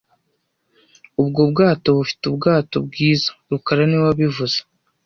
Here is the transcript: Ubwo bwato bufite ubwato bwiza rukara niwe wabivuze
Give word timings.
Ubwo 1.21 1.41
bwato 1.51 1.87
bufite 1.97 2.23
ubwato 2.31 2.75
bwiza 2.87 3.29
rukara 3.49 3.83
niwe 3.87 4.03
wabivuze 4.07 4.57